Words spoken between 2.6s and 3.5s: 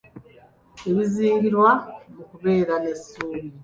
n’essuubi.